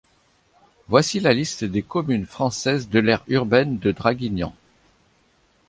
[0.87, 4.51] Voici la liste des communes françaises de l'aire urbaine de Draguignan.